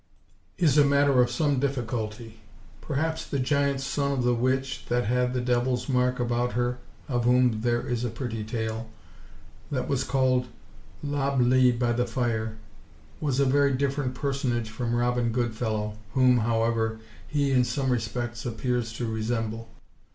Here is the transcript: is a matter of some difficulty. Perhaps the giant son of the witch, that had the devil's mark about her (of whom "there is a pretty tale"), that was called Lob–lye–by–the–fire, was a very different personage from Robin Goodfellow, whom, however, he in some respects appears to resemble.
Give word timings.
is 0.57 0.79
a 0.79 0.83
matter 0.83 1.21
of 1.21 1.29
some 1.29 1.59
difficulty. 1.59 2.39
Perhaps 2.81 3.23
the 3.27 3.37
giant 3.37 3.79
son 3.81 4.11
of 4.13 4.23
the 4.23 4.33
witch, 4.33 4.85
that 4.89 5.05
had 5.05 5.31
the 5.35 5.39
devil's 5.41 5.87
mark 5.87 6.19
about 6.19 6.53
her 6.53 6.79
(of 7.07 7.23
whom 7.25 7.61
"there 7.61 7.85
is 7.87 8.03
a 8.03 8.09
pretty 8.09 8.43
tale"), 8.43 8.89
that 9.69 9.87
was 9.87 10.03
called 10.03 10.47
Lob–lye–by–the–fire, 11.03 12.57
was 13.19 13.39
a 13.39 13.45
very 13.45 13.75
different 13.75 14.15
personage 14.15 14.71
from 14.71 14.95
Robin 14.95 15.31
Goodfellow, 15.31 15.99
whom, 16.13 16.39
however, 16.39 16.97
he 17.27 17.51
in 17.51 17.63
some 17.63 17.91
respects 17.91 18.43
appears 18.43 18.91
to 18.93 19.05
resemble. 19.05 19.69